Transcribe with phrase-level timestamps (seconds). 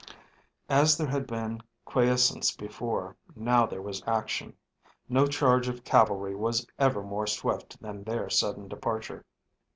[0.71, 4.55] As there had been quiescence before, now there was action.
[5.07, 9.23] No charge of cavalry was ever more swift than their sudden departure.